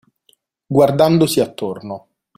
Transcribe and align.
Guardandosi 0.65 1.41
attorno. 1.41 2.07